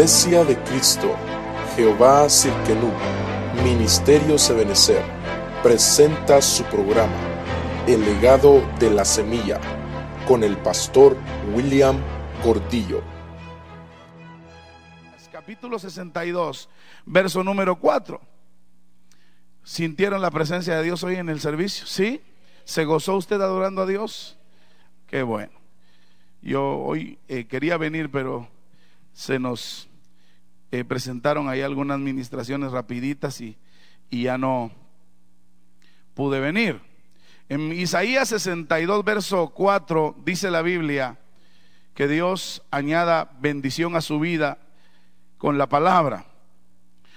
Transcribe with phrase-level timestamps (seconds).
[0.00, 1.14] Iglesia de Cristo,
[1.76, 2.90] Jehová Cirkenú,
[3.62, 5.02] Ministerio Sebenecer,
[5.62, 7.12] presenta su programa,
[7.86, 9.60] El legado de la semilla,
[10.26, 11.18] con el pastor
[11.54, 11.98] William
[12.42, 13.02] Gordillo.
[15.30, 16.70] Capítulo 62,
[17.04, 18.18] verso número 4.
[19.62, 21.86] ¿Sintieron la presencia de Dios hoy en el servicio?
[21.86, 22.22] ¿Sí?
[22.64, 24.38] ¿Se gozó usted adorando a Dios?
[25.06, 25.52] Qué bueno.
[26.40, 28.48] Yo hoy eh, quería venir, pero
[29.12, 29.89] se nos
[30.70, 33.56] eh, presentaron ahí algunas administraciones rapiditas y,
[34.08, 34.70] y ya no
[36.14, 36.80] pude venir.
[37.48, 41.18] En Isaías 62, verso 4, dice la Biblia
[41.94, 44.58] que Dios añada bendición a su vida
[45.36, 46.26] con la palabra.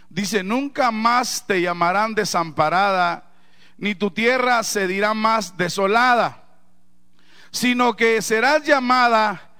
[0.09, 3.31] Dice, nunca más te llamarán desamparada,
[3.77, 6.43] ni tu tierra se dirá más desolada,
[7.51, 9.51] sino que serás llamada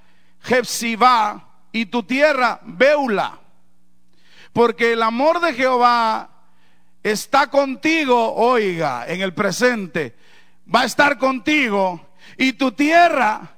[0.41, 3.39] Jepsibá y tu tierra Beula,
[4.53, 6.29] porque el amor de Jehová
[7.01, 10.15] está contigo, oiga, en el presente,
[10.73, 13.55] va a estar contigo y tu tierra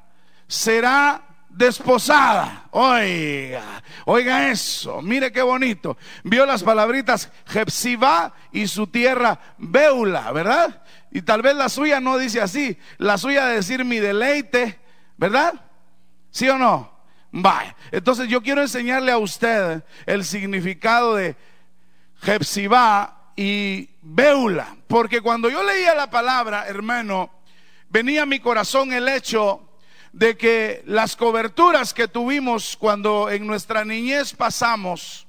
[0.48, 2.68] será desposada.
[2.72, 5.98] Oiga, oiga eso, mire qué bonito.
[6.24, 10.82] Vio las palabritas Jepsiba y su tierra Beula, ¿verdad?
[11.12, 14.80] Y tal vez la suya no dice así, la suya de decir mi deleite,
[15.18, 15.54] ¿verdad?
[16.32, 16.95] ¿Sí o no?
[17.38, 17.76] Vaya.
[17.92, 21.36] Entonces yo quiero enseñarle a usted el significado de
[22.22, 27.30] Jepsiba y Beula, porque cuando yo leía la palabra, hermano,
[27.90, 29.68] venía a mi corazón el hecho
[30.14, 35.25] de que las coberturas que tuvimos cuando en nuestra niñez pasamos,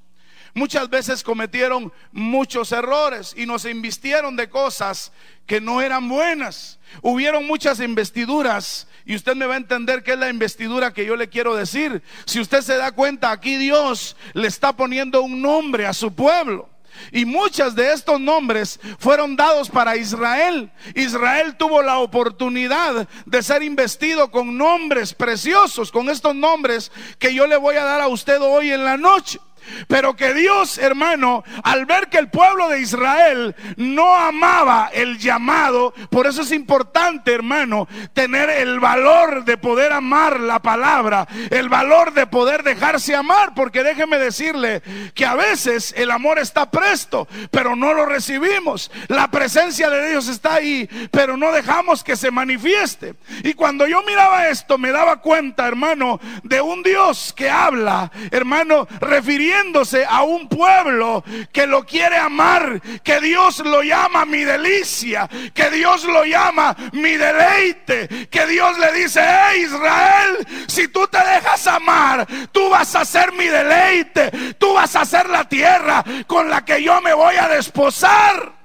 [0.56, 5.12] muchas veces cometieron muchos errores y nos invistieron de cosas
[5.46, 6.78] que no eran buenas.
[7.02, 11.14] Hubieron muchas investiduras y usted me va a entender qué es la investidura que yo
[11.14, 12.02] le quiero decir.
[12.24, 16.70] Si usted se da cuenta, aquí Dios le está poniendo un nombre a su pueblo.
[17.12, 20.72] Y muchos de estos nombres fueron dados para Israel.
[20.94, 27.46] Israel tuvo la oportunidad de ser investido con nombres preciosos, con estos nombres que yo
[27.46, 29.38] le voy a dar a usted hoy en la noche.
[29.88, 35.94] Pero que Dios, hermano, al ver que el pueblo de Israel no amaba el llamado,
[36.10, 42.12] por eso es importante, hermano, tener el valor de poder amar la palabra, el valor
[42.15, 44.82] de poder dejarse amar, porque déjeme decirle
[45.15, 48.91] que a veces el amor está presto, pero no lo recibimos.
[49.09, 53.15] La presencia de Dios está ahí, pero no dejamos que se manifieste.
[53.43, 58.87] Y cuando yo miraba esto, me daba cuenta, hermano, de un Dios que habla, hermano,
[59.00, 59.55] refiriendo
[60.08, 61.22] a un pueblo
[61.52, 67.16] que lo quiere amar, que Dios lo llama mi delicia, que Dios lo llama mi
[67.16, 73.04] deleite, que Dios le dice, hey Israel, si tú te dejas amar, tú vas a
[73.04, 77.36] ser mi deleite, tú vas a ser la tierra con la que yo me voy
[77.36, 78.55] a desposar.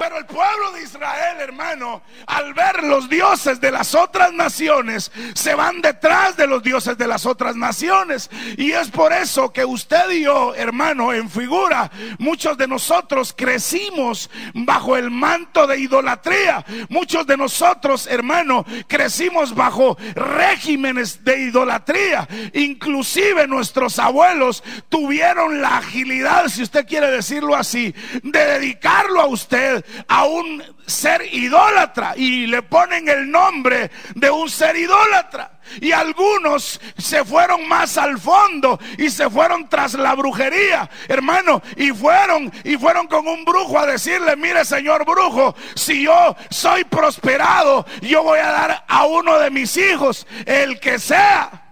[0.00, 5.54] Pero el pueblo de Israel, hermano, al ver los dioses de las otras naciones, se
[5.54, 8.30] van detrás de los dioses de las otras naciones.
[8.56, 14.30] Y es por eso que usted y yo, hermano, en figura, muchos de nosotros crecimos
[14.54, 16.64] bajo el manto de idolatría.
[16.88, 22.26] Muchos de nosotros, hermano, crecimos bajo regímenes de idolatría.
[22.54, 29.84] Inclusive nuestros abuelos tuvieron la agilidad, si usted quiere decirlo así, de dedicarlo a usted
[30.08, 35.52] a un ser idólatra y le ponen el nombre de un ser idólatra.
[35.80, 41.92] Y algunos se fueron más al fondo y se fueron tras la brujería, hermano, y
[41.92, 47.86] fueron y fueron con un brujo a decirle, mire señor brujo, si yo soy prosperado,
[48.00, 51.69] yo voy a dar a uno de mis hijos, el que sea.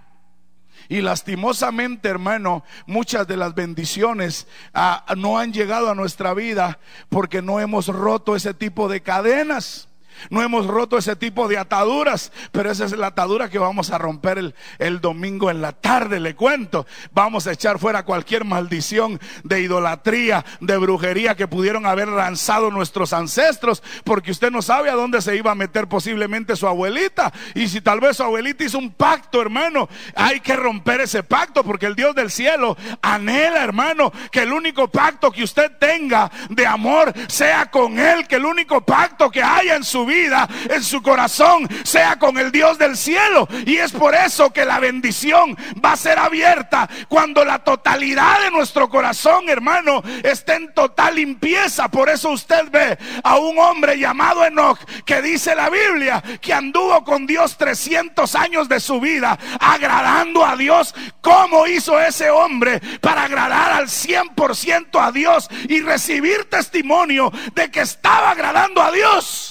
[0.88, 7.42] Y lastimosamente, hermano, muchas de las bendiciones ah, no han llegado a nuestra vida porque
[7.42, 9.87] no hemos roto ese tipo de cadenas.
[10.30, 13.98] No hemos roto ese tipo de ataduras, pero esa es la atadura que vamos a
[13.98, 16.86] romper el, el, domingo en la tarde, le cuento.
[17.12, 23.12] Vamos a echar fuera cualquier maldición de idolatría, de brujería que pudieron haber lanzado nuestros
[23.12, 27.32] ancestros, porque usted no sabe a dónde se iba a meter posiblemente su abuelita.
[27.54, 31.64] Y si tal vez su abuelita hizo un pacto, hermano, hay que romper ese pacto,
[31.64, 36.66] porque el Dios del cielo anhela, hermano, que el único pacto que usted tenga de
[36.66, 41.00] amor sea con Él, que el único pacto que haya en su vida, en su
[41.02, 43.46] corazón, sea con el Dios del cielo.
[43.64, 48.50] Y es por eso que la bendición va a ser abierta cuando la totalidad de
[48.50, 51.88] nuestro corazón, hermano, esté en total limpieza.
[51.88, 57.04] Por eso usted ve a un hombre llamado Enoch que dice la Biblia que anduvo
[57.04, 60.94] con Dios 300 años de su vida agradando a Dios.
[61.20, 67.80] ¿Cómo hizo ese hombre para agradar al 100% a Dios y recibir testimonio de que
[67.80, 69.47] estaba agradando a Dios?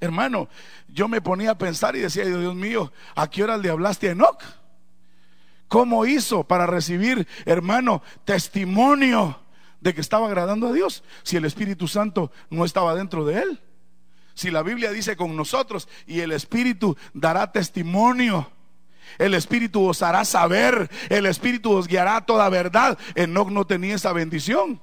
[0.00, 0.48] Hermano,
[0.88, 4.12] yo me ponía a pensar y decía, Dios mío, ¿a qué hora le hablaste a
[4.12, 4.42] Enoch?
[5.68, 9.40] ¿Cómo hizo para recibir, hermano, testimonio
[9.80, 13.60] de que estaba agradando a Dios si el Espíritu Santo no estaba dentro de él?
[14.34, 18.52] Si la Biblia dice con nosotros y el Espíritu dará testimonio.
[19.18, 22.98] El Espíritu os hará saber, el Espíritu os guiará a toda verdad.
[23.14, 24.80] Enoch no tenía esa bendición.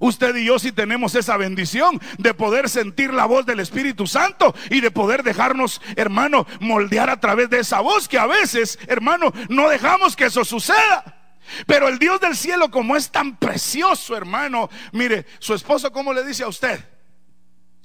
[0.00, 4.54] Usted y yo sí tenemos esa bendición de poder sentir la voz del Espíritu Santo
[4.70, 9.30] y de poder dejarnos, hermano, moldear a través de esa voz que a veces, hermano,
[9.50, 11.36] no dejamos que eso suceda.
[11.66, 16.24] Pero el Dios del cielo, como es tan precioso, hermano, mire, su esposo, ¿cómo le
[16.24, 16.82] dice a usted?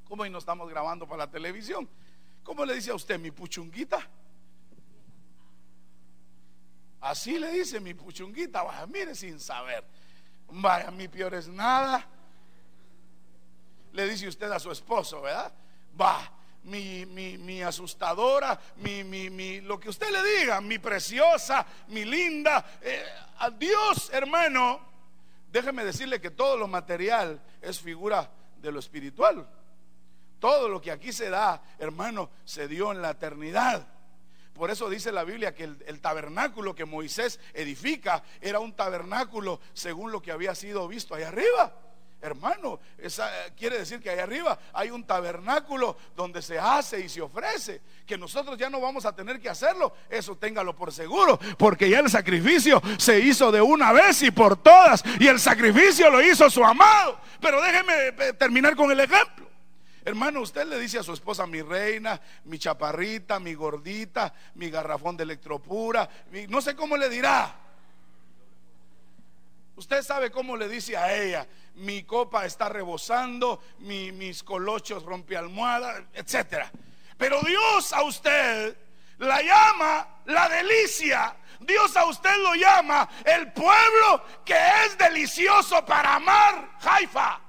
[0.06, 1.90] ¿Cómo hoy no estamos grabando para la televisión?
[2.44, 4.08] ¿Cómo le dice a usted, mi puchunguita?
[7.02, 9.84] Así le dice mi puchunguita, mire sin saber.
[10.50, 12.06] Vaya, mi peor es nada.
[13.94, 15.54] Le dice usted a su esposo, ¿verdad?
[16.00, 16.32] Va,
[16.64, 22.04] mi, mi, mi asustadora, mi, mi, mi, lo que usted le diga, mi preciosa, mi
[22.04, 22.66] linda.
[22.82, 23.04] Eh,
[23.40, 23.52] a
[24.12, 24.80] hermano,
[25.52, 29.48] déjeme decirle que todo lo material es figura de lo espiritual.
[30.40, 33.88] Todo lo que aquí se da, hermano, se dio en la eternidad.
[34.56, 40.14] Por eso dice la Biblia que el, tabernáculo que Moisés edifica era un tabernáculo según
[40.14, 41.74] lo que había sido visto allá arriba.
[42.22, 47.22] Hermano, esa, quiere decir que allá arriba hay un tabernáculo donde se hace y se
[47.22, 51.90] ofrece, que nosotros ya no vamos a tener que hacerlo, eso téngalo por seguro, porque
[51.90, 56.22] ya el sacrificio se hizo de una vez y por todas, y el sacrificio lo
[56.22, 57.20] hizo su amado.
[57.42, 59.45] Pero déjeme eh, terminar con el ejemplo.
[60.06, 65.18] Hermano, usted le dice a su esposa, mi reina, mi chaparrita, mi gordita, mi garrafón
[65.18, 66.08] de electropura,
[66.48, 67.56] no sé cómo le dirá.
[69.76, 71.48] Usted sabe cómo le dice a ella,
[71.78, 76.68] mi copa está rebosando, mis colochos rompe almohada, etc.
[77.18, 78.78] Pero Dios a usted
[79.18, 81.36] la llama la delicia.
[81.62, 84.56] Dios a usted lo llama el pueblo que
[84.86, 87.42] es delicioso para amar, Haifa.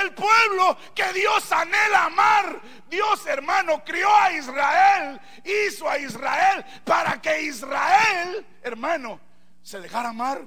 [0.00, 2.60] El pueblo que Dios anhela amar.
[2.88, 9.20] Dios, hermano, crió a Israel, hizo a Israel para que Israel, hermano,
[9.62, 10.44] se dejara amar.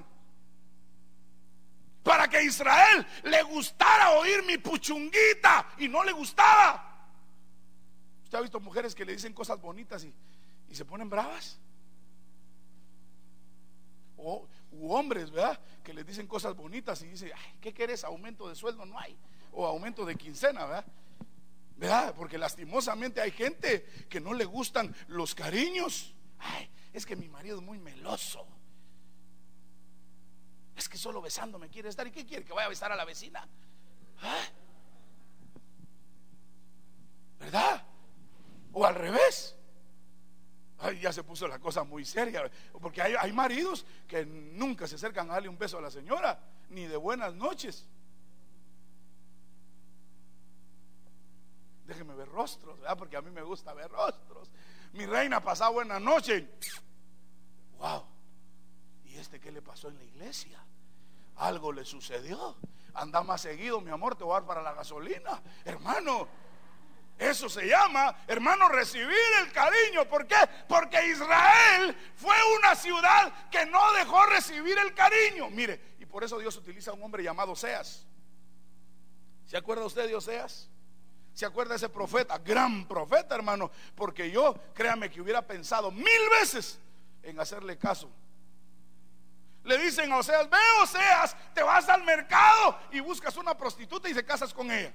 [2.04, 6.86] Para que Israel le gustara oír mi puchunguita y no le gustaba.
[8.24, 10.14] ¿Usted ha visto mujeres que le dicen cosas bonitas y,
[10.76, 11.60] se ponen bravas?
[14.16, 14.48] O
[14.82, 15.60] hombres, ¿verdad?
[15.84, 18.04] Que le dicen cosas bonitas y dicen, ¿qué quieres?
[18.04, 19.18] Aumento de sueldo no hay
[19.52, 20.86] o aumento de quincena, ¿verdad?
[21.80, 22.14] ¿verdad?
[22.14, 26.14] Porque lastimosamente hay gente que no le gustan los cariños.
[26.38, 28.46] Ay, es que mi marido es muy meloso.
[30.76, 32.06] Es que solo besándome quiere estar.
[32.06, 32.44] ¿Y qué quiere?
[32.44, 33.48] ¿Que vaya a besar a la vecina?
[34.22, 34.46] ¿Ah?
[37.40, 37.84] ¿Verdad?
[38.74, 39.56] O al revés.
[40.80, 42.50] Ay, ya se puso la cosa muy seria.
[42.82, 46.40] Porque hay, hay maridos que nunca se acercan a darle un beso a la señora,
[46.70, 47.88] ni de buenas noches.
[51.90, 52.98] déjeme ver rostros, ¿verdad?
[52.98, 54.50] Porque a mí me gusta ver rostros.
[54.94, 56.48] Mi reina pasaba buena noche.
[57.78, 58.06] Wow.
[59.06, 60.64] ¿Y este qué le pasó en la iglesia?
[61.36, 62.56] Algo le sucedió.
[62.94, 65.42] Anda más seguido, mi amor, te voy a dar para la gasolina.
[65.66, 66.28] Hermano,
[67.18, 70.08] eso se llama, hermano, recibir el cariño.
[70.08, 70.38] ¿Por qué?
[70.68, 75.50] Porque Israel fue una ciudad que no dejó recibir el cariño.
[75.50, 78.08] Mire, y por eso Dios utiliza a un hombre llamado Oseas.
[79.46, 80.70] ¿Se acuerda usted de Oseas?
[81.40, 82.38] ¿Se acuerda ese profeta?
[82.38, 83.72] Gran profeta, hermano.
[83.96, 86.78] Porque yo, créame que hubiera pensado mil veces
[87.24, 88.10] en hacerle caso.
[89.64, 94.14] Le dicen a Oseas, ve Oseas, te vas al mercado y buscas una prostituta y
[94.14, 94.92] se casas con ella.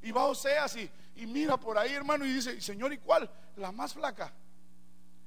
[0.00, 3.30] Y va Oseas y, y mira por ahí, hermano, y dice, Señor, ¿y cuál?
[3.56, 4.32] La más flaca.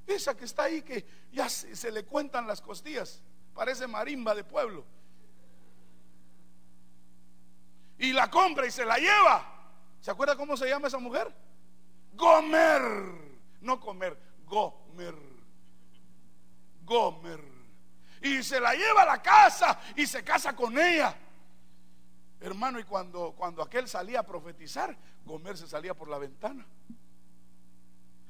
[0.08, 3.22] Esa que está ahí que ya se le cuentan las costillas.
[3.54, 4.97] Parece marimba de pueblo
[7.98, 9.46] y la compra y se la lleva.
[10.02, 11.34] ¿Se acuerda cómo se llama esa mujer?
[12.14, 12.82] Gomer.
[13.62, 15.16] No comer, Gomer.
[16.84, 17.44] Gomer.
[18.22, 21.16] Y se la lleva a la casa y se casa con ella.
[22.40, 26.66] Hermano, y cuando, cuando aquel salía a profetizar, Gomer se salía por la ventana.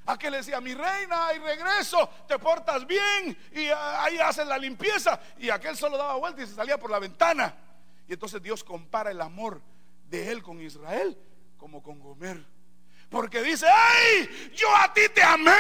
[0.05, 5.19] Aquel decía, mi reina, y regreso, te portas bien, y ah, ahí haces la limpieza.
[5.37, 7.53] Y aquel solo daba vuelta y se salía por la ventana.
[8.07, 9.61] Y entonces Dios compara el amor
[10.09, 11.17] de él con Israel
[11.57, 12.43] como con Gomer.
[13.09, 14.51] Porque dice, ¡ay!
[14.55, 15.53] Yo a ti te amé,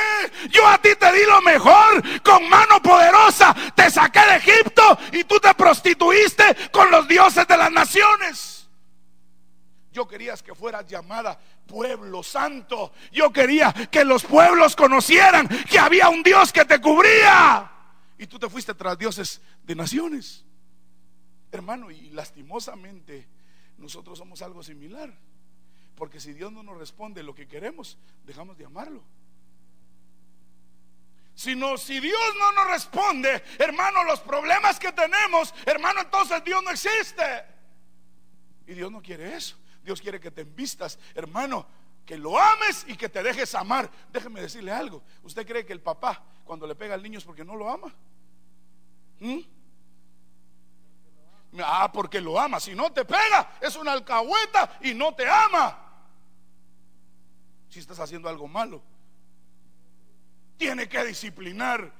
[0.49, 5.23] yo a ti te di lo mejor, con mano poderosa te saqué de Egipto y
[5.23, 8.69] tú te prostituiste con los dioses de las naciones.
[9.93, 12.91] Yo querías que fueras llamada pueblo santo.
[13.11, 17.71] Yo quería que los pueblos conocieran que había un Dios que te cubría.
[18.17, 20.45] Y tú te fuiste tras dioses de naciones.
[21.51, 23.27] Hermano, y lastimosamente
[23.77, 25.13] nosotros somos algo similar.
[25.95, 29.03] Porque si Dios no nos responde lo que queremos, dejamos de amarlo.
[31.33, 36.71] Sino si Dios no nos responde, hermano, los problemas que tenemos, hermano, entonces Dios no
[36.71, 37.45] existe.
[38.67, 39.55] Y Dios no quiere eso.
[39.83, 41.65] Dios quiere que te envistas, hermano,
[42.05, 43.89] que lo ames y que te dejes amar.
[44.11, 45.03] Déjeme decirle algo.
[45.23, 47.93] ¿Usted cree que el papá cuando le pega al niño es porque no lo ama?
[49.19, 49.39] ¿Mm?
[51.63, 52.59] Ah, porque lo ama.
[52.59, 55.83] Si no te pega, es una alcahueta y no te ama
[57.69, 58.81] si estás haciendo algo malo.
[60.57, 61.91] Tiene que disciplinar.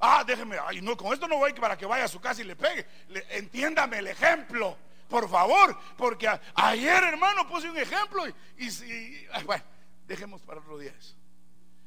[0.00, 2.44] Ah, déjeme, ay, no, con esto no voy para que vaya a su casa y
[2.44, 2.86] le pegue.
[3.30, 4.76] entiéndame el ejemplo,
[5.08, 9.64] por favor, porque ayer, hermano, puse un ejemplo y, y, bueno,
[10.06, 11.16] dejemos para otro día eso.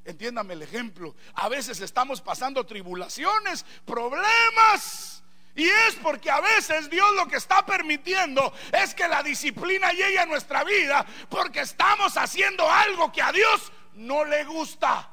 [0.03, 1.15] Entiéndame el ejemplo.
[1.36, 5.24] A veces estamos pasando tribulaciones, problemas
[5.55, 10.20] y es porque a veces Dios lo que está permitiendo es que la disciplina llegue
[10.20, 15.10] a nuestra vida porque estamos haciendo algo que a Dios no le gusta.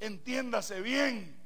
[0.00, 1.38] Entiéndase bien.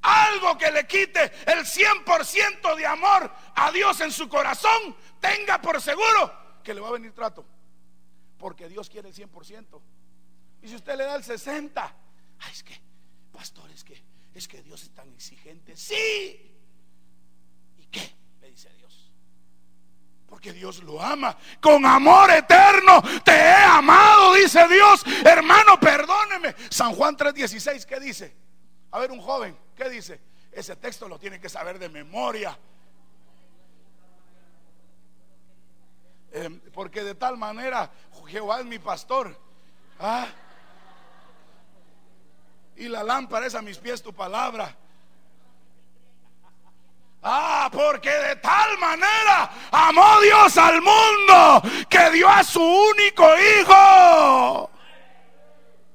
[0.00, 5.80] Algo que le quite el 100% de amor a Dios en su corazón, tenga por
[5.82, 7.44] seguro que le va a venir trato.
[8.38, 9.82] Porque Dios quiere el 100%.
[10.62, 11.96] Y si usted le da el 60,
[12.38, 12.80] ay, es que,
[13.32, 14.02] pastor, es que
[14.34, 15.76] es que Dios es tan exigente.
[15.76, 16.54] Sí.
[17.78, 18.14] ¿Y qué?
[18.40, 19.10] Le dice Dios.
[20.28, 21.36] Porque Dios lo ama.
[21.60, 25.02] Con amor eterno te he amado, dice Dios.
[25.24, 26.54] Hermano, perdóneme.
[26.70, 28.36] San Juan 3:16, ¿qué dice?
[28.90, 30.20] A ver, un joven, ¿qué dice?
[30.52, 32.58] Ese texto lo tiene que saber de memoria.
[36.30, 37.90] Em, porque de tal manera
[38.26, 39.38] Jehová es mi pastor.
[39.98, 40.28] Ah
[42.78, 44.74] y la lámpara es a mis pies tu palabra.
[47.22, 54.70] Ah, porque de tal manera amó Dios al mundo que dio a su único hijo.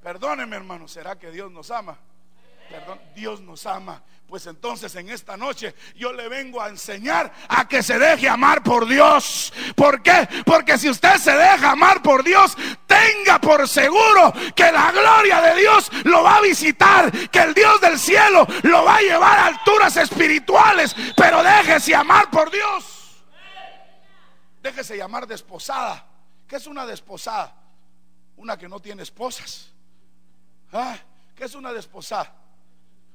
[0.02, 1.98] Perdóneme, hermano, ¿será que Dios nos ama?
[2.70, 4.02] Perdón, Dios nos ama.
[4.34, 8.64] Pues entonces en esta noche yo le vengo a enseñar a que se deje amar
[8.64, 9.54] por Dios.
[9.76, 10.28] ¿Por qué?
[10.44, 15.62] Porque si usted se deja amar por Dios, tenga por seguro que la gloria de
[15.62, 19.46] Dios lo va a visitar, que el Dios del cielo lo va a llevar a
[19.46, 23.24] alturas espirituales, pero déjese amar por Dios.
[24.64, 26.08] Déjese llamar desposada.
[26.48, 27.56] ¿Qué es una desposada?
[28.38, 29.72] Una que no tiene esposas.
[30.72, 30.98] ¿Ah?
[31.36, 32.34] ¿Qué es una desposada?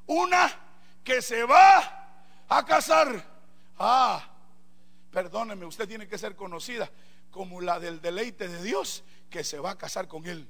[0.07, 0.68] Una
[1.09, 2.13] que se va
[2.51, 3.25] a casar.
[3.79, 4.23] Ah,
[5.11, 6.91] perdóneme, usted tiene que ser conocida
[7.31, 10.47] como la del deleite de Dios que se va a casar con él.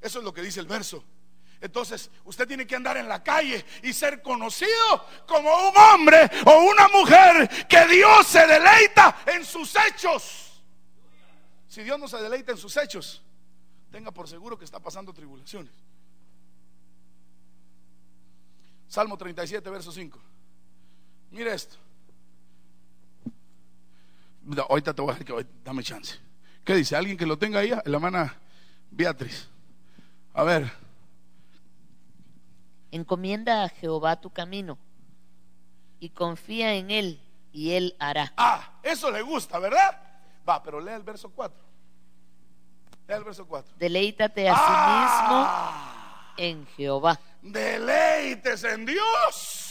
[0.00, 1.02] Eso es lo que dice el verso.
[1.60, 6.70] Entonces, usted tiene que andar en la calle y ser conocido como un hombre o
[6.70, 10.62] una mujer que Dios se deleita en sus hechos.
[11.66, 13.22] Si Dios no se deleita en sus hechos,
[13.90, 15.72] tenga por seguro que está pasando tribulaciones.
[18.90, 20.18] Salmo 37, verso 5.
[21.30, 21.76] Mire esto.
[24.68, 26.18] Ahorita te voy a decir que dame chance.
[26.64, 26.96] ¿Qué dice?
[26.96, 27.70] ¿Alguien que lo tenga ahí?
[27.70, 28.36] La hermana
[28.90, 29.48] Beatriz.
[30.34, 30.72] A ver.
[32.90, 34.76] Encomienda a Jehová tu camino
[36.00, 37.20] y confía en él
[37.52, 38.32] y él hará.
[38.36, 40.00] Ah, eso le gusta, ¿verdad?
[40.48, 41.56] Va, pero lea el verso 4.
[43.06, 43.72] Lea el verso 4.
[43.78, 46.34] Deleítate a sí mismo ah.
[46.36, 47.20] en Jehová
[48.20, 49.66] deleites en Dios.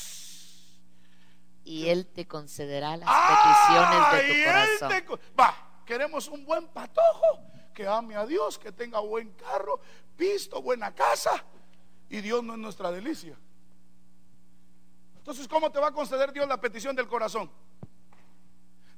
[1.64, 5.20] Y Él te concederá las peticiones de tu corazón.
[5.40, 7.42] va, queremos un buen patojo
[7.74, 9.80] que ame a Dios, que tenga buen carro,
[10.18, 11.44] pisto, buena casa.
[12.10, 13.38] Y Dios no es nuestra delicia.
[15.18, 17.52] Entonces, ¿cómo te va a conceder Dios la petición del corazón?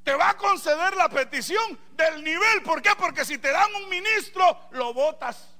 [0.03, 2.63] Te va a conceder la petición del nivel.
[2.63, 2.91] ¿Por qué?
[2.97, 5.50] Porque si te dan un ministro, lo votas.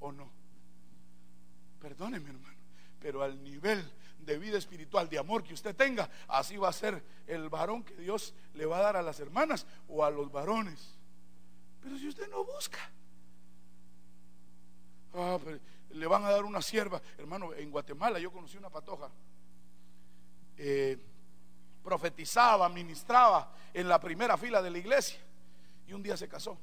[0.00, 0.30] O no.
[1.80, 2.58] Perdóneme, hermano,
[3.00, 3.82] pero al nivel
[4.18, 7.96] de vida espiritual, de amor que usted tenga, así va a ser el varón que
[7.96, 10.98] Dios le va a dar a las hermanas o a los varones.
[11.80, 12.78] Pero si usted no busca,
[15.14, 15.38] ah,
[15.90, 17.00] le van a dar una sierva.
[17.16, 19.10] Hermano, en Guatemala yo conocí una patoja.
[20.56, 20.98] Eh,
[21.82, 25.18] profetizaba, ministraba en la primera fila de la iglesia
[25.86, 26.58] y un día se casó.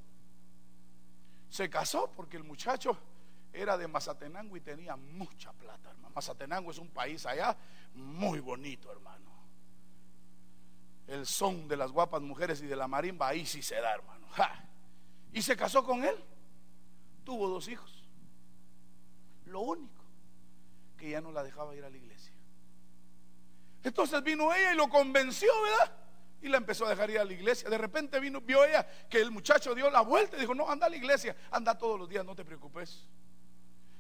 [1.49, 2.97] Se casó porque el muchacho
[3.53, 6.13] era de Mazatenango y tenía mucha plata, hermano.
[6.15, 7.55] Mazatenango es un país allá
[7.93, 9.31] muy bonito, hermano.
[11.07, 14.27] El son de las guapas mujeres y de la marimba ahí sí se da, hermano.
[15.31, 16.15] Y se casó con él.
[17.23, 18.03] Tuvo dos hijos.
[19.45, 20.03] Lo único
[20.97, 22.33] que ya no la dejaba ir a la iglesia.
[23.83, 25.95] Entonces vino ella y lo convenció, ¿verdad?
[26.41, 27.69] Y la empezó a dejar ir a la iglesia.
[27.69, 30.87] De repente vino, vio ella que el muchacho dio la vuelta y dijo, no, anda
[30.87, 33.07] a la iglesia, anda todos los días, no te preocupes.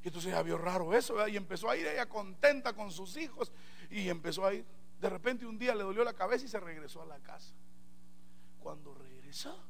[0.07, 1.27] Entonces ella vio raro eso.
[1.27, 3.51] Y empezó a ir ella contenta con sus hijos
[3.89, 4.65] y empezó a ir.
[4.99, 7.53] De repente un día le dolió la cabeza y se regresó a la casa.
[8.59, 9.63] Cuando regresó,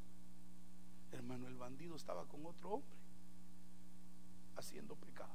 [1.12, 2.96] hermano, el bandido estaba con otro hombre
[4.56, 5.34] haciendo pecado.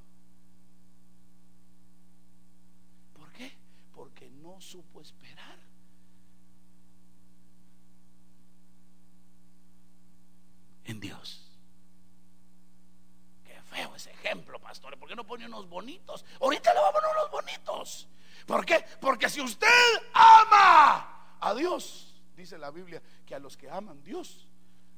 [3.14, 3.64] ¿Por qué?
[3.94, 5.58] porque no supo esperar.
[10.84, 11.50] En Dios.
[13.44, 14.98] Qué feo ese ejemplo, pastor.
[14.98, 16.24] ¿Por no pone unos bonitos?
[16.40, 18.08] Ahorita le vamos a poner unos bonitos.
[18.46, 18.84] ¿Por qué?
[19.00, 19.68] Porque si usted
[20.12, 24.46] ama a Dios, dice la Biblia, que a los que aman Dios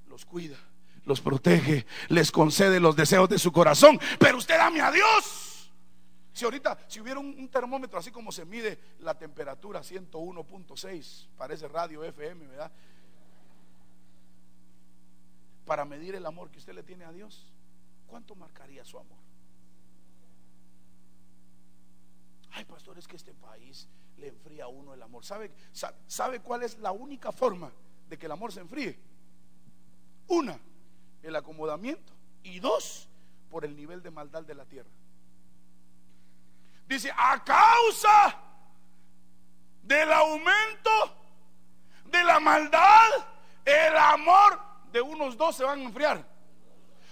[0.08, 0.58] los cuida,
[1.04, 3.98] los protege, les concede los deseos de su corazón.
[4.18, 5.70] Pero usted ame a Dios.
[6.36, 12.04] Si ahorita, si hubiera un, termómetro así como se mide la temperatura, 101.6, parece radio
[12.04, 12.70] FM, ¿verdad?
[15.64, 17.46] Para medir el amor que usted le tiene a Dios,
[18.06, 19.25] ¿cuánto marcaría su amor?
[22.56, 23.86] Ay, pastor, es que este país
[24.16, 25.22] le enfría a uno el amor.
[25.26, 25.52] ¿Sabe,
[26.06, 27.70] ¿Sabe cuál es la única forma
[28.08, 28.98] de que el amor se enfríe?
[30.28, 30.58] Una,
[31.22, 32.14] el acomodamiento.
[32.42, 33.10] Y dos,
[33.50, 34.88] por el nivel de maldad de la tierra.
[36.88, 38.40] Dice, a causa
[39.82, 40.90] del aumento
[42.06, 43.10] de la maldad,
[43.66, 44.58] el amor
[44.92, 46.26] de unos dos se van a enfriar.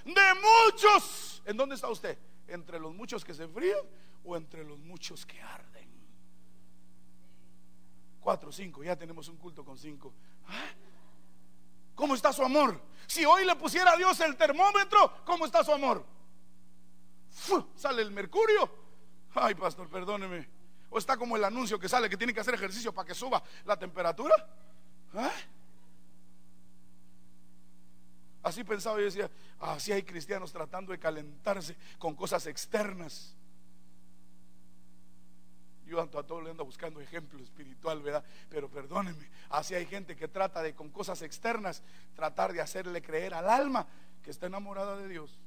[0.07, 0.35] De
[0.73, 1.43] muchos.
[1.45, 2.17] ¿En dónde está usted?
[2.49, 3.77] ¿Entre los muchos que se enfrían
[4.25, 5.89] o entre los muchos que arden?
[8.21, 10.13] Cuatro, cinco, ya tenemos un culto con cinco.
[10.49, 10.71] ¿Ah?
[11.95, 12.81] ¿Cómo está su amor?
[13.07, 16.05] Si hoy le pusiera a Dios el termómetro, ¿cómo está su amor?
[17.77, 18.85] Sale el mercurio
[19.35, 20.49] Ay, pastor, perdóneme.
[20.91, 23.43] O está como el anuncio que sale que tiene que hacer ejercicio para que suba
[23.65, 24.35] la temperatura.
[25.15, 25.33] ¿Ah?
[28.45, 33.35] Así pensaba y decía, así hay cristianos tratando de calentarse con cosas externas.
[36.27, 38.25] Todo le ando buscando ejemplo espiritual, ¿verdad?
[38.49, 41.83] Pero perdóneme, así hay gente que trata de con cosas externas
[42.15, 43.87] tratar de hacerle creer al alma
[44.23, 45.39] que está enamorada de Dios.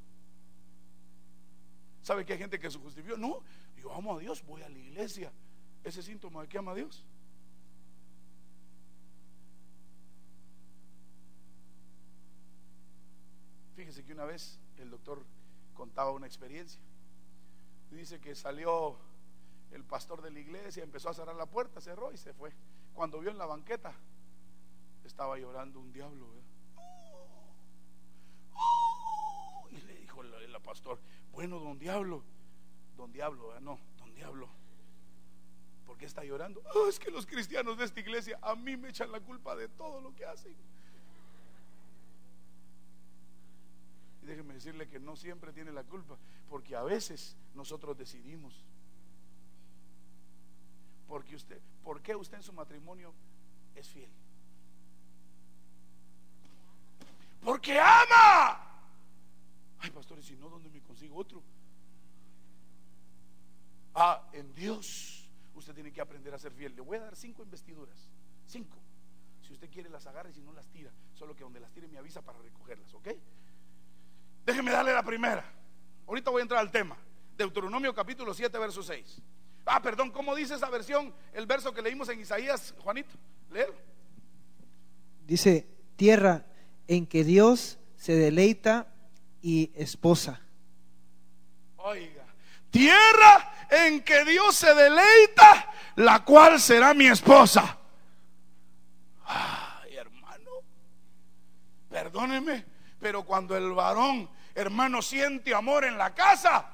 [2.01, 3.17] ¿Sabe que hay gente que se justificó?
[3.17, 3.41] No,
[3.77, 5.31] yo amo a Dios, voy a la iglesia.
[5.83, 7.05] Ese síntoma de que ama a Dios.
[13.75, 15.23] Fíjese que una vez el doctor
[15.73, 16.81] contaba una experiencia.
[17.91, 18.97] Dice que salió
[19.71, 22.53] el pastor de la iglesia, empezó a cerrar la puerta, cerró y se fue.
[22.93, 23.93] Cuando vio en la banqueta,
[25.03, 26.27] estaba llorando un diablo.
[29.71, 30.99] Y le dijo el, pastor,
[31.31, 32.23] bueno, don diablo,
[32.97, 34.49] don Diablo, no, don Diablo.
[35.85, 36.61] ¿Por qué está llorando?
[36.75, 39.69] Oh, es que los cristianos de esta iglesia a mí me echan la culpa de
[39.69, 40.55] todo lo que hacen.
[44.21, 46.17] Y déjeme decirle que no siempre tiene la culpa,
[46.49, 48.65] porque a veces nosotros decidimos.
[51.07, 53.13] Porque usted, ¿por qué usted en su matrimonio
[53.75, 54.09] es fiel?
[57.43, 58.59] Porque ama.
[59.79, 61.41] Ay, pastores, si no, ¿dónde me consigo otro?
[63.95, 66.75] Ah, en Dios usted tiene que aprender a ser fiel.
[66.75, 68.09] Le voy a dar cinco investiduras.
[68.45, 68.77] Cinco.
[69.41, 70.91] Si usted quiere las agarre, si no las tira.
[71.13, 73.07] Solo que donde las tire me avisa para recogerlas, ¿ok?
[74.45, 75.43] Déjeme darle la primera.
[76.05, 76.97] Ahorita voy a entrar al tema.
[77.35, 79.21] Deuteronomio capítulo 7, verso 6.
[79.67, 81.13] Ah, perdón, ¿cómo dice esa versión?
[81.33, 83.09] El verso que leímos en Isaías, Juanito.
[83.51, 83.73] Leer.
[85.25, 86.45] Dice, tierra
[86.87, 88.87] en que Dios se deleita
[89.41, 90.39] y esposa.
[91.75, 92.23] Oiga,
[92.69, 97.77] tierra en que Dios se deleita, la cual será mi esposa.
[99.25, 100.51] Ay, hermano,
[101.89, 102.65] perdóneme,
[103.01, 106.69] pero cuando el varón, hermano, siente amor en la casa,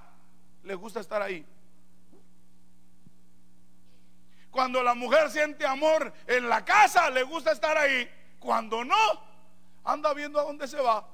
[0.64, 1.44] le gusta estar ahí.
[4.54, 8.08] Cuando la mujer siente amor en la casa, le gusta estar ahí.
[8.38, 8.96] Cuando no,
[9.84, 11.10] anda viendo a dónde se va.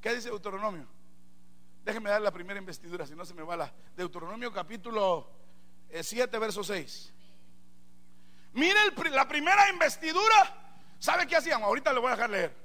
[0.00, 0.86] ¿Qué dice Deuteronomio?
[1.84, 3.70] Déjenme dar la primera investidura, si no se me va la.
[3.94, 5.30] Deuteronomio capítulo
[5.90, 7.12] 7, verso 6.
[8.54, 10.86] Mire la primera investidura.
[10.98, 11.62] ¿Sabe qué hacían?
[11.62, 12.56] Ahorita le voy a dejar leer.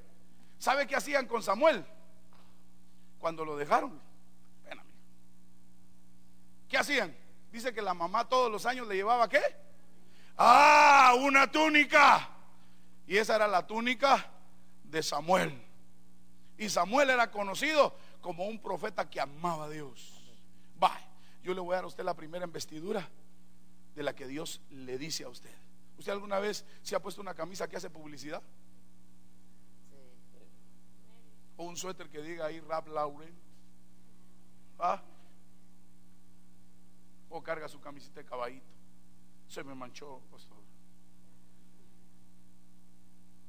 [0.60, 1.86] ¿Sabe qué hacían con Samuel?
[3.20, 4.08] Cuando lo dejaron.
[6.70, 7.16] ¿Qué hacían?
[7.52, 9.42] Dice que la mamá todos los años le llevaba qué?
[10.38, 12.30] Ah, una túnica.
[13.08, 14.32] Y esa era la túnica
[14.84, 15.66] de Samuel.
[16.58, 20.22] Y Samuel era conocido como un profeta que amaba a Dios.
[20.82, 20.92] Va,
[21.42, 23.10] yo le voy a dar a usted la primera investidura
[23.96, 25.54] de la que Dios le dice a usted.
[25.98, 28.42] ¿Usted alguna vez se ha puesto una camisa que hace publicidad?
[31.58, 33.34] O un suéter que diga ahí Rap Lauren.
[34.78, 35.02] ¿Ah?
[37.30, 38.68] O carga su camiseta de caballito.
[39.48, 40.58] Se me manchó, pastor.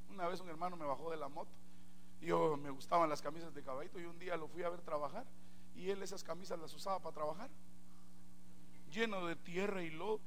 [0.09, 1.51] Una vez un hermano me bajó de la moto.
[2.21, 5.25] Yo me gustaban las camisas de caballito y un día lo fui a ver trabajar
[5.75, 7.49] y él esas camisas las usaba para trabajar.
[8.91, 10.19] Lleno de tierra y lodo.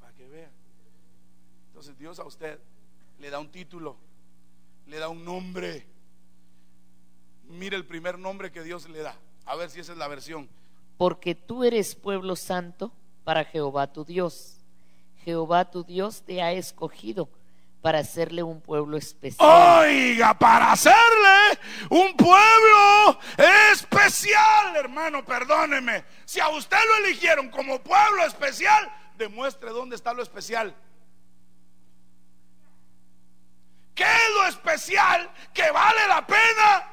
[0.00, 0.50] Para que vea.
[1.68, 2.60] Entonces Dios a usted
[3.18, 3.96] le da un título,
[4.86, 5.86] le da un nombre.
[7.44, 9.16] Mire el primer nombre que Dios le da.
[9.46, 10.48] A ver si esa es la versión.
[10.96, 12.92] Porque tú eres pueblo santo
[13.24, 14.58] para Jehová tu Dios.
[15.24, 17.28] Jehová tu Dios te ha escogido
[17.80, 19.80] para hacerle un pueblo especial.
[19.80, 21.58] Oiga, para hacerle
[21.90, 23.18] un pueblo
[23.72, 26.04] especial, hermano, perdóneme.
[26.24, 30.74] Si a usted lo eligieron como pueblo especial, demuestre dónde está lo especial.
[33.94, 36.88] ¿Qué es lo especial que vale la pena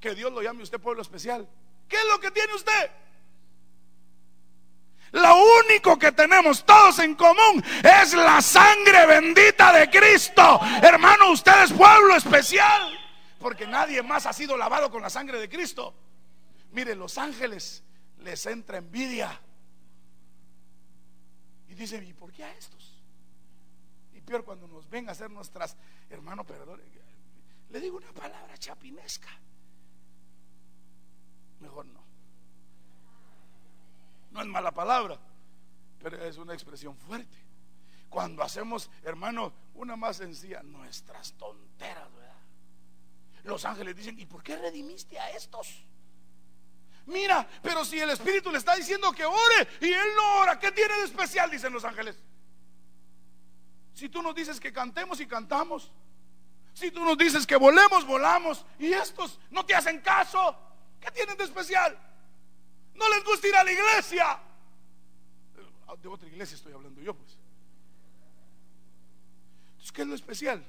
[0.00, 1.48] que Dios lo llame usted pueblo especial?
[1.88, 2.90] ¿Qué es lo que tiene usted?
[5.12, 10.60] Lo único que tenemos todos en común es la sangre bendita de Cristo.
[10.82, 12.98] Hermano, usted es pueblo especial.
[13.38, 15.94] Porque nadie más ha sido lavado con la sangre de Cristo.
[16.72, 17.82] Mire, los ángeles
[18.18, 19.40] les entra envidia.
[21.68, 23.02] Y dicen, ¿y por qué a estos?
[24.12, 25.76] Y peor cuando nos ven a hacer nuestras,
[26.10, 26.82] hermano, perdón,
[27.70, 29.28] le digo una palabra chapinesca.
[31.60, 32.00] Mejor no.
[34.30, 35.18] No es mala palabra,
[36.00, 37.36] pero es una expresión fuerte.
[38.08, 42.34] Cuando hacemos, hermano, una más sencilla, nuestras tonteras, ¿verdad?
[43.44, 45.84] Los ángeles dicen, ¿y por qué redimiste a estos?
[47.06, 50.70] Mira, pero si el Espíritu le está diciendo que ore y él no ora, ¿qué
[50.72, 51.50] tiene de especial?
[51.50, 52.22] Dicen los ángeles.
[53.94, 55.90] Si tú nos dices que cantemos y cantamos,
[56.74, 60.56] si tú nos dices que volemos, volamos, y estos no te hacen caso,
[61.00, 61.98] ¿qué tienen de especial?
[62.94, 64.40] No les gusta ir a la iglesia.
[66.02, 67.36] De otra iglesia estoy hablando yo, pues.
[69.70, 70.64] Entonces, ¿qué es lo especial?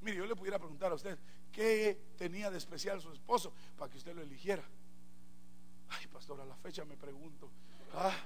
[0.00, 1.18] Mire, yo le pudiera preguntar a usted,
[1.52, 4.64] ¿qué tenía de especial su esposo para que usted lo eligiera?
[5.90, 7.50] Ay, pastor, a la fecha me pregunto.
[7.94, 8.16] Ah.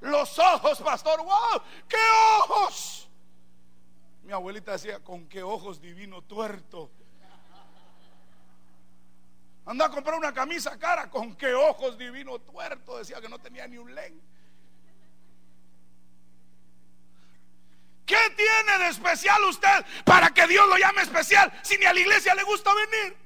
[0.00, 1.98] Los ojos, pastor, wow, ¿qué
[2.38, 3.09] ojos?
[4.30, 6.88] Mi abuelita decía, ¿con qué ojos divino tuerto?
[9.66, 12.98] Anda a comprar una camisa cara con qué ojos divino tuerto.
[12.98, 14.22] Decía que no tenía ni un len.
[18.06, 21.98] ¿Qué tiene de especial usted para que Dios lo llame especial si ni a la
[21.98, 23.16] iglesia le gusta venir?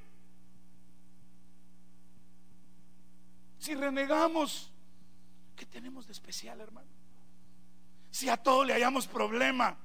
[3.58, 4.72] Si renegamos,
[5.54, 6.88] ¿qué tenemos de especial, hermano?
[8.10, 9.76] Si a todo le hayamos problema,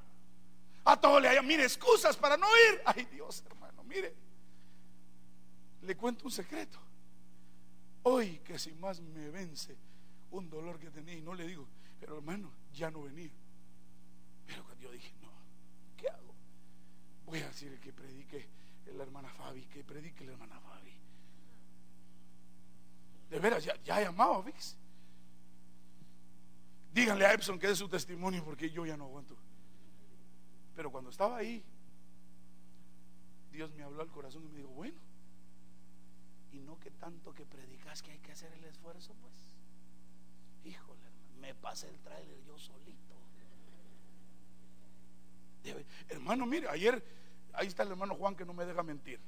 [0.92, 2.82] a todo le hayamos, mire, excusas para no ir.
[2.86, 4.30] Ay Dios, hermano, mire
[5.82, 6.80] le cuento un secreto.
[8.04, 9.76] Hoy que si más me vence
[10.32, 11.68] un dolor que tenía y no le digo,
[12.00, 13.32] pero hermano, ya no venía.
[14.46, 15.30] Pero cuando yo dije, no,
[15.98, 16.34] ¿qué hago?
[17.26, 18.48] Voy a decir que predique
[18.96, 20.94] la hermana Fabi, que predique la hermana Fabi.
[23.30, 24.76] De veras, ya, ya ¿ves?
[26.94, 29.36] Díganle a Epson que dé su testimonio porque yo ya no aguanto.
[30.80, 31.62] Pero cuando estaba ahí,
[33.52, 34.98] Dios me habló al corazón y me dijo, bueno,
[36.54, 39.34] y no que tanto que predicas que hay que hacer el esfuerzo, pues.
[40.64, 41.04] Híjole,
[41.42, 43.14] me pasé el trailer yo solito.
[46.08, 47.04] hermano, mire, ayer,
[47.52, 49.20] ahí está el hermano Juan que no me deja mentir.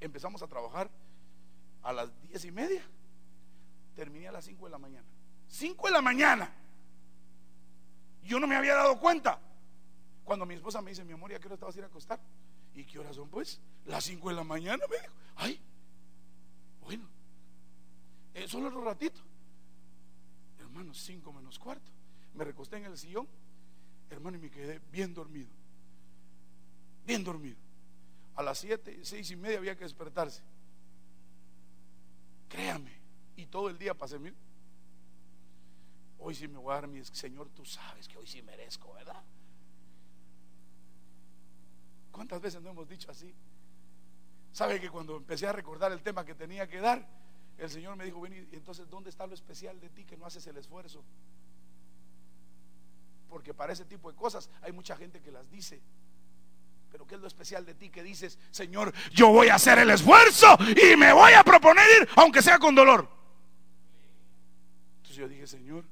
[0.00, 0.90] Empezamos a trabajar
[1.82, 2.82] a las diez y media.
[3.94, 5.06] Terminé a las cinco de la mañana.
[5.48, 6.50] Cinco de la mañana.
[8.22, 9.38] Yo no me había dado cuenta.
[10.24, 11.88] Cuando mi esposa me dice, mi amor, ¿ya qué hora te vas a ir a
[11.88, 12.18] acostar?
[12.74, 13.60] ¿Y qué horas son pues?
[13.86, 15.12] Las 5 de la mañana, me dijo.
[15.36, 15.60] Ay,
[16.82, 17.08] bueno,
[18.34, 19.20] eh, solo otro ratito.
[20.58, 21.90] Hermano, 5 menos cuarto.
[22.34, 23.28] Me recosté en el sillón,
[24.10, 25.50] hermano, y me quedé bien dormido.
[27.06, 27.56] Bien dormido.
[28.34, 30.42] A las 7, 6 y media había que despertarse.
[32.48, 32.92] Créame.
[33.36, 34.34] Y todo el día pasé, mil
[36.18, 39.22] Hoy sí me voy a dar mi Señor, tú sabes que hoy sí merezco, ¿verdad?
[42.14, 43.34] ¿Cuántas veces no hemos dicho así?
[44.52, 47.04] ¿Sabe que cuando empecé a recordar el tema que tenía que dar,
[47.58, 50.24] el Señor me dijo, ven, y entonces, ¿dónde está lo especial de ti que no
[50.24, 51.02] haces el esfuerzo?
[53.28, 55.82] Porque para ese tipo de cosas hay mucha gente que las dice.
[56.92, 59.90] Pero ¿qué es lo especial de ti que dices, Señor, yo voy a hacer el
[59.90, 63.08] esfuerzo y me voy a proponer ir, aunque sea con dolor?
[64.98, 65.84] Entonces yo dije, Señor,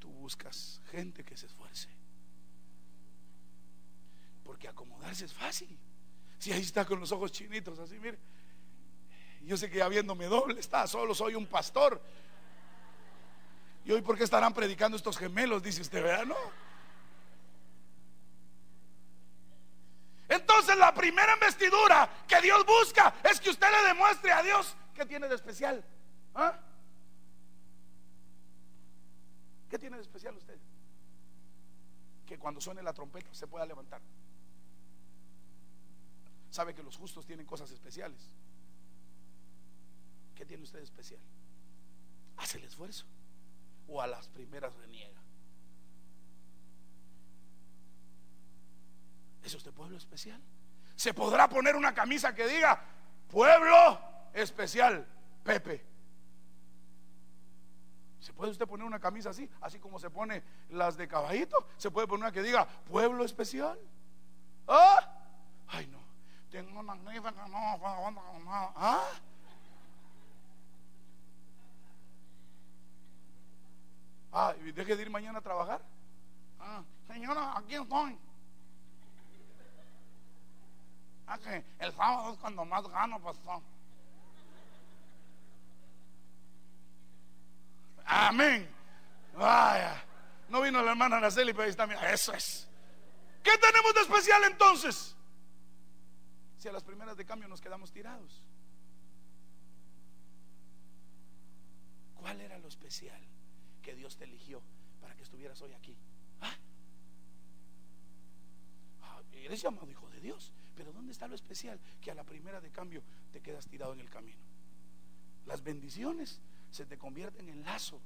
[0.00, 1.88] tú buscas gente que se esfuerce.
[4.54, 5.76] Porque acomodarse es fácil.
[6.38, 8.16] Si ahí está con los ojos chinitos, así, mire.
[9.42, 12.00] Yo sé que ya viéndome doble está, solo soy un pastor.
[13.84, 15.60] ¿Y hoy por qué estarán predicando estos gemelos?
[15.60, 16.24] Dice usted, ¿verdad?
[16.26, 16.36] No.
[20.28, 25.04] Entonces la primera investidura que Dios busca es que usted le demuestre a Dios qué
[25.04, 25.84] tiene de especial.
[26.32, 26.60] ¿Ah?
[29.68, 30.60] ¿Qué tiene de especial usted?
[32.24, 34.00] Que cuando suene la trompeta se pueda levantar
[36.54, 38.30] sabe que los justos tienen cosas especiales.
[40.36, 41.20] ¿Qué tiene usted especial?
[42.36, 43.06] Hace el esfuerzo.
[43.88, 45.20] O a las primeras reniega.
[49.42, 50.40] ¿Es usted pueblo especial?
[50.94, 52.80] Se podrá poner una camisa que diga
[53.28, 54.00] pueblo
[54.32, 55.04] especial,
[55.42, 55.84] Pepe.
[58.20, 59.50] ¿Se puede usted poner una camisa así?
[59.60, 61.66] Así como se pone las de caballito.
[61.78, 63.76] Se puede poner una que diga pueblo especial.
[64.68, 65.13] ¿Ah?
[66.54, 67.10] Tengo una no,
[68.76, 69.08] ¿Ah?
[74.32, 75.80] Ah, y deje de ir mañana a trabajar.
[76.60, 78.16] Ah, señora, aquí estoy.
[81.26, 83.60] Ah, que el sábado es cuando más gano, pastor.
[88.06, 88.72] Amén.
[89.36, 90.04] Vaya.
[90.48, 91.84] No vino la hermana Araceli, pero ahí está.
[92.12, 92.68] Eso es.
[93.42, 95.13] ¿Qué tenemos de especial entonces?
[96.68, 98.42] A las primeras de cambio nos quedamos tirados?
[102.14, 103.20] ¿Cuál era lo especial
[103.82, 104.62] que Dios te eligió
[105.00, 105.96] para que estuvieras hoy aquí?
[106.40, 106.54] ¿Ah?
[109.02, 112.60] ah eres llamado hijo de Dios, pero ¿dónde está lo especial que a la primera
[112.60, 114.40] de cambio te quedas tirado en el camino?
[115.46, 118.00] Las bendiciones se te convierten en lazo.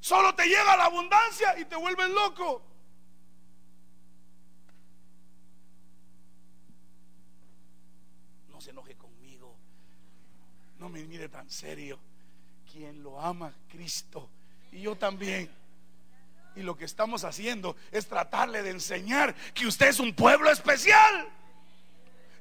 [0.00, 2.75] Solo te llega la abundancia y te vuelves loco.
[8.56, 9.54] No se enoje conmigo,
[10.78, 11.98] no me mire tan serio.
[12.72, 14.30] Quien lo ama, Cristo,
[14.72, 15.50] y yo también.
[16.54, 21.28] Y lo que estamos haciendo es tratarle de enseñar que usted es un pueblo especial.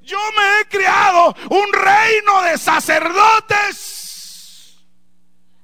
[0.03, 4.07] Yo me he creado un reino de sacerdotes.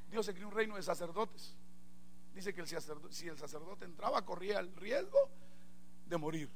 [0.09, 1.55] Dios se creó un reino de sacerdotes.
[2.33, 2.75] Dice que si
[3.29, 5.29] el sacerdote entraba, corría el riesgo
[6.07, 6.49] de morir.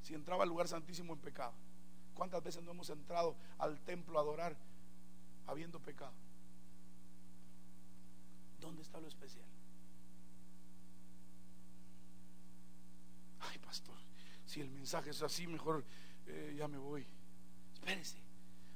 [0.00, 1.52] Si entraba al lugar santísimo en pecado.
[2.14, 4.56] ¿Cuántas veces no hemos entrado al templo a adorar
[5.46, 6.12] habiendo pecado?
[8.60, 9.44] ¿Dónde está lo especial?
[13.40, 13.96] Ay, pastor,
[14.46, 15.84] si el mensaje es así, mejor
[16.26, 17.06] eh, ya me voy.
[17.74, 18.18] Espérese,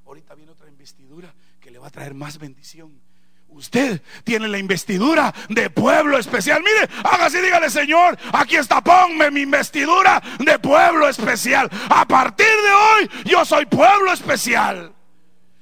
[0.05, 3.01] ahorita viene otra investidura que le va a traer más bendición
[3.48, 6.62] Usted tiene la investidura de pueblo especial.
[6.62, 11.68] Mire, haga así, dígale, Señor, aquí está, ponme mi investidura de pueblo especial.
[11.90, 14.94] A partir de hoy, yo soy pueblo especial.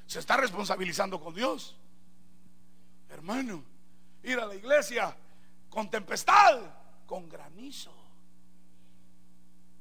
[0.06, 1.76] Se está responsabilizando con Dios.
[3.08, 3.64] Hermano,
[4.22, 5.16] ir a la iglesia
[5.70, 6.60] con tempestad,
[7.06, 7.92] con granizo.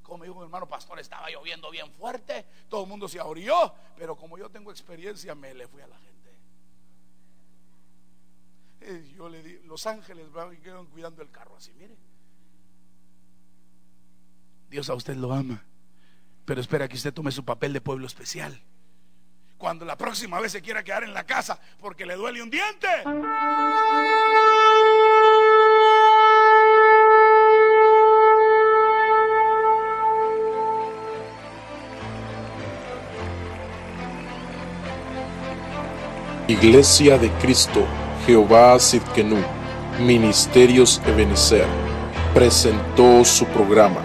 [0.02, 4.16] Como dijo mi hermano pastor, estaba lloviendo bien fuerte, todo el mundo se ahorrió, pero
[4.16, 6.25] como yo tengo experiencia, me le fui a la gente.
[9.16, 10.56] Yo le di, los ángeles van
[10.92, 11.96] cuidando el carro así, mire.
[14.70, 15.64] Dios a usted lo ama,
[16.46, 18.62] pero espera que usted tome su papel de pueblo especial.
[19.58, 22.88] Cuando la próxima vez se quiera quedar en la casa porque le duele un diente.
[36.48, 37.88] Iglesia de Cristo
[38.26, 39.38] Jehová Sidkenu,
[40.00, 41.68] Ministerios Ebenezer,
[42.34, 44.02] presentó su programa,